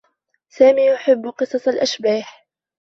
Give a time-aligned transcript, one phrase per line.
[0.49, 2.47] سامي يحبّ قصص الأشباح.